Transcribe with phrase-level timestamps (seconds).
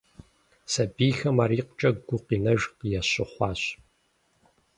[0.71, 2.61] Сабийхэм ар икъукӀэ гукъинэж
[2.99, 3.61] ящыхъуащ.